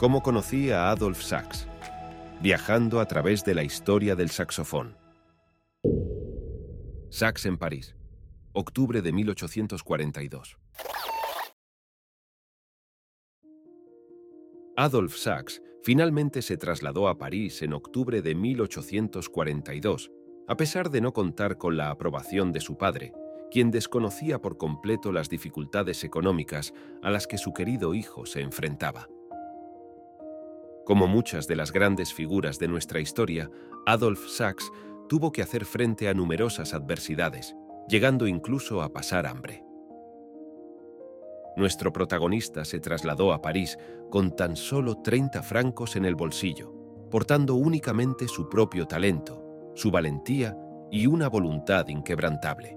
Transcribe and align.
cómo 0.00 0.22
conocí 0.22 0.70
a 0.70 0.90
Adolf 0.90 1.20
Sachs, 1.20 1.68
viajando 2.40 3.00
a 3.00 3.04
través 3.04 3.44
de 3.44 3.54
la 3.54 3.64
historia 3.64 4.16
del 4.16 4.30
saxofón. 4.30 4.96
Sachs 7.10 7.44
en 7.44 7.58
París, 7.58 7.94
octubre 8.54 9.02
de 9.02 9.12
1842. 9.12 10.56
Adolf 14.74 15.16
Sachs 15.18 15.60
finalmente 15.82 16.40
se 16.40 16.56
trasladó 16.56 17.06
a 17.06 17.18
París 17.18 17.60
en 17.60 17.74
octubre 17.74 18.22
de 18.22 18.34
1842, 18.34 20.10
a 20.48 20.56
pesar 20.56 20.88
de 20.88 21.02
no 21.02 21.12
contar 21.12 21.58
con 21.58 21.76
la 21.76 21.90
aprobación 21.90 22.52
de 22.52 22.62
su 22.62 22.78
padre, 22.78 23.12
quien 23.50 23.70
desconocía 23.70 24.40
por 24.40 24.56
completo 24.56 25.12
las 25.12 25.28
dificultades 25.28 26.04
económicas 26.04 26.72
a 27.02 27.10
las 27.10 27.26
que 27.26 27.36
su 27.36 27.52
querido 27.52 27.92
hijo 27.92 28.24
se 28.24 28.40
enfrentaba. 28.40 29.06
Como 30.90 31.06
muchas 31.06 31.46
de 31.46 31.54
las 31.54 31.70
grandes 31.70 32.12
figuras 32.12 32.58
de 32.58 32.66
nuestra 32.66 32.98
historia, 32.98 33.48
Adolf 33.86 34.26
Sachs 34.26 34.72
tuvo 35.08 35.30
que 35.30 35.40
hacer 35.40 35.64
frente 35.64 36.08
a 36.08 36.14
numerosas 36.14 36.74
adversidades, 36.74 37.54
llegando 37.88 38.26
incluso 38.26 38.82
a 38.82 38.92
pasar 38.92 39.24
hambre. 39.28 39.62
Nuestro 41.56 41.92
protagonista 41.92 42.64
se 42.64 42.80
trasladó 42.80 43.32
a 43.32 43.40
París 43.40 43.78
con 44.10 44.34
tan 44.34 44.56
solo 44.56 44.96
30 45.00 45.44
francos 45.44 45.94
en 45.94 46.06
el 46.06 46.16
bolsillo, 46.16 46.74
portando 47.08 47.54
únicamente 47.54 48.26
su 48.26 48.48
propio 48.48 48.88
talento, 48.88 49.70
su 49.76 49.92
valentía 49.92 50.56
y 50.90 51.06
una 51.06 51.28
voluntad 51.28 51.86
inquebrantable. 51.86 52.76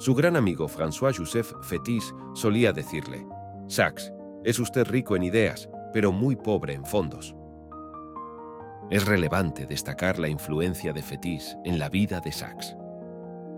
Su 0.00 0.16
gran 0.16 0.34
amigo 0.34 0.66
François-Joseph 0.66 1.62
Fetis 1.62 2.12
solía 2.34 2.72
decirle, 2.72 3.24
Sachs, 3.68 4.12
es 4.42 4.58
usted 4.58 4.84
rico 4.88 5.14
en 5.14 5.22
ideas, 5.22 5.68
pero 5.96 6.12
muy 6.12 6.36
pobre 6.36 6.74
en 6.74 6.84
fondos. 6.84 7.34
Es 8.90 9.06
relevante 9.06 9.64
destacar 9.64 10.18
la 10.18 10.28
influencia 10.28 10.92
de 10.92 11.00
Fetis 11.00 11.56
en 11.64 11.78
la 11.78 11.88
vida 11.88 12.20
de 12.20 12.32
Sachs. 12.32 12.76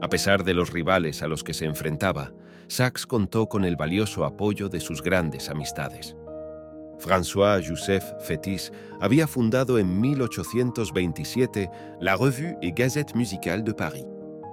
A 0.00 0.08
pesar 0.08 0.44
de 0.44 0.54
los 0.54 0.72
rivales 0.72 1.24
a 1.24 1.26
los 1.26 1.42
que 1.42 1.52
se 1.52 1.64
enfrentaba, 1.64 2.30
Sachs 2.68 3.06
contó 3.06 3.48
con 3.48 3.64
el 3.64 3.74
valioso 3.74 4.24
apoyo 4.24 4.68
de 4.68 4.78
sus 4.78 5.02
grandes 5.02 5.50
amistades. 5.50 6.14
François-Joseph 7.00 8.04
Fetis 8.20 8.72
había 9.00 9.26
fundado 9.26 9.80
en 9.80 10.00
1827 10.00 11.68
la 12.00 12.14
Revue 12.14 12.56
et 12.62 12.78
Gazette 12.78 13.16
Musicale 13.16 13.64
de 13.64 13.74
Paris, 13.74 14.06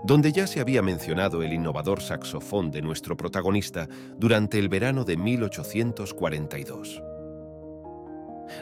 donde 0.06 0.31
ya 0.31 0.47
se 0.47 0.59
había 0.59 0.81
mencionado 0.81 1.44
el 1.44 1.53
innovador 1.53 2.02
saxofón 2.02 2.72
de 2.72 2.81
nuestro 2.81 3.16
protagonista 3.16 3.88
durante 4.17 4.58
el 4.58 4.69
verano 4.69 5.03
de 5.03 5.17
1842. 5.17 7.03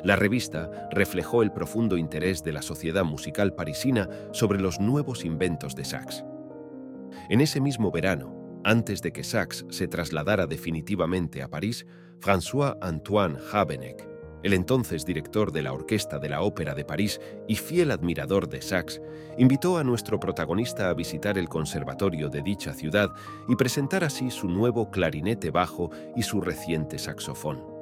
La 0.03 0.15
revista 0.15 0.87
reflejó 0.91 1.43
el 1.43 1.51
profundo 1.51 1.97
interés 1.97 2.43
de 2.43 2.53
la 2.53 2.61
sociedad 2.61 3.03
musical 3.03 3.53
parisina 3.53 4.09
sobre 4.31 4.59
los 4.59 4.79
nuevos 4.79 5.25
inventos 5.25 5.75
de 5.75 5.85
Sachs. 5.85 6.23
En 7.29 7.41
ese 7.41 7.61
mismo 7.61 7.91
verano, 7.91 8.61
antes 8.63 9.01
de 9.01 9.11
que 9.11 9.23
Sachs 9.23 9.65
se 9.69 9.87
trasladara 9.87 10.47
definitivamente 10.47 11.41
a 11.41 11.49
París, 11.49 11.85
François-Antoine 12.21 13.37
Habeneck, 13.51 14.07
el 14.43 14.53
entonces 14.53 15.05
director 15.05 15.51
de 15.51 15.61
la 15.61 15.73
Orquesta 15.73 16.19
de 16.19 16.29
la 16.29 16.41
Ópera 16.41 16.75
de 16.75 16.83
París 16.83 17.19
y 17.47 17.55
fiel 17.55 17.91
admirador 17.91 18.49
de 18.49 18.61
Sachs, 18.61 19.01
invitó 19.37 19.77
a 19.77 19.83
nuestro 19.83 20.19
protagonista 20.19 20.89
a 20.89 20.93
visitar 20.93 21.37
el 21.37 21.49
conservatorio 21.49 22.29
de 22.29 22.41
dicha 22.41 22.73
ciudad 22.73 23.09
y 23.47 23.55
presentar 23.55 24.03
así 24.03 24.29
su 24.29 24.49
nuevo 24.49 24.91
clarinete 24.91 25.49
bajo 25.49 25.91
y 26.15 26.23
su 26.23 26.41
reciente 26.41 26.99
saxofón. 26.99 27.72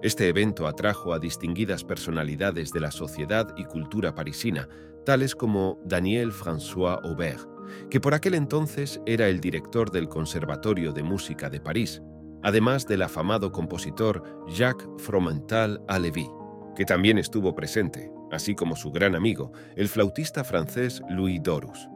Este 0.00 0.28
evento 0.28 0.68
atrajo 0.68 1.12
a 1.12 1.18
distinguidas 1.18 1.82
personalidades 1.82 2.70
de 2.70 2.78
la 2.78 2.92
sociedad 2.92 3.52
y 3.56 3.64
cultura 3.64 4.14
parisina, 4.14 4.68
tales 5.04 5.34
como 5.34 5.80
Daniel 5.84 6.30
François 6.30 7.00
Aubert, 7.02 7.48
que 7.90 8.00
por 8.00 8.14
aquel 8.14 8.34
entonces 8.34 9.00
era 9.06 9.28
el 9.28 9.40
director 9.40 9.90
del 9.90 10.08
Conservatorio 10.08 10.92
de 10.92 11.02
Música 11.02 11.50
de 11.50 11.60
París, 11.60 12.00
además 12.44 12.86
del 12.86 13.02
afamado 13.02 13.50
compositor 13.50 14.22
Jacques 14.46 14.86
Fromental 14.98 15.82
Alevi, 15.88 16.28
que 16.76 16.84
también 16.84 17.18
estuvo 17.18 17.56
presente, 17.56 18.12
así 18.30 18.54
como 18.54 18.76
su 18.76 18.92
gran 18.92 19.16
amigo, 19.16 19.50
el 19.74 19.88
flautista 19.88 20.44
francés 20.44 21.02
Louis 21.10 21.42
Dorus. 21.42 21.88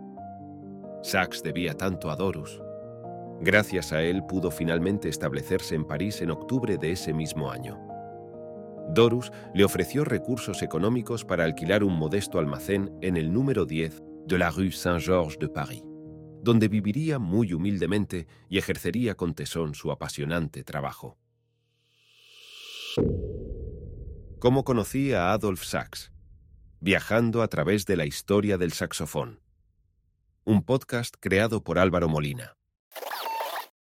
Sachs 1.04 1.40
debía 1.44 1.74
tanto 1.74 2.10
a 2.10 2.16
Dorus. 2.16 2.60
Gracias 3.40 3.92
a 3.92 4.02
él 4.02 4.24
pudo 4.24 4.50
finalmente 4.50 5.08
establecerse 5.08 5.76
en 5.76 5.84
París 5.84 6.20
en 6.20 6.32
octubre 6.32 6.78
de 6.78 6.92
ese 6.92 7.12
mismo 7.12 7.50
año. 7.50 7.91
Dorus 8.90 9.32
le 9.54 9.64
ofreció 9.64 10.04
recursos 10.04 10.62
económicos 10.62 11.24
para 11.24 11.44
alquilar 11.44 11.84
un 11.84 11.94
modesto 11.94 12.38
almacén 12.38 12.92
en 13.00 13.16
el 13.16 13.32
número 13.32 13.64
10 13.64 14.02
de 14.26 14.38
la 14.38 14.50
rue 14.50 14.72
Saint-Georges 14.72 15.38
de 15.38 15.48
Paris, 15.48 15.82
donde 16.42 16.68
viviría 16.68 17.18
muy 17.18 17.52
humildemente 17.52 18.26
y 18.48 18.58
ejercería 18.58 19.14
con 19.14 19.34
tesón 19.34 19.74
su 19.74 19.90
apasionante 19.90 20.64
trabajo. 20.64 21.18
¿Cómo 24.38 24.64
conocí 24.64 25.12
a 25.12 25.32
Adolf 25.32 25.64
Sachs? 25.64 26.12
Viajando 26.80 27.42
a 27.42 27.48
través 27.48 27.86
de 27.86 27.96
la 27.96 28.06
historia 28.06 28.58
del 28.58 28.72
saxofón. 28.72 29.40
Un 30.44 30.64
podcast 30.64 31.14
creado 31.20 31.62
por 31.62 31.78
Álvaro 31.78 32.08
Molina. 32.08 32.56